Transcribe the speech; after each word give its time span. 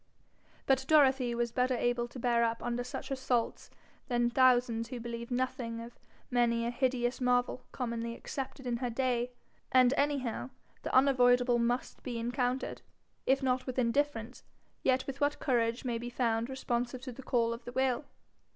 But 0.65 0.83
Dorothy 0.87 1.35
was 1.35 1.51
better 1.51 1.75
able 1.75 2.07
to 2.07 2.17
bear 2.17 2.43
up 2.43 2.63
under 2.63 2.83
such 2.83 3.11
assaults 3.11 3.69
than 4.07 4.31
thousands 4.31 4.87
who 4.87 4.99
believe 4.99 5.29
nothing 5.29 5.79
of 5.79 5.99
many 6.31 6.65
a 6.65 6.71
hideous 6.71 7.21
marvel 7.21 7.67
commonly 7.71 8.15
accepted 8.15 8.65
in 8.65 8.77
her 8.77 8.89
day; 8.89 9.29
and 9.71 9.93
anyhow 9.95 10.49
the 10.81 10.91
unavoidable 10.95 11.59
must 11.59 12.01
be 12.01 12.17
encountered, 12.17 12.81
if 13.27 13.43
not 13.43 13.67
with 13.67 13.77
indifference, 13.77 14.43
yet 14.81 15.05
with 15.05 15.21
what 15.21 15.37
courage 15.39 15.85
may 15.85 15.99
be 15.99 16.09
found 16.09 16.49
responsive 16.49 17.03
to 17.03 17.11
the 17.11 17.21
call 17.21 17.53
of 17.53 17.63
the 17.65 17.71
will. 17.71 18.05